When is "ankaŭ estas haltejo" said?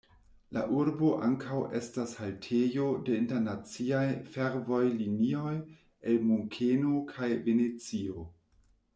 1.25-2.85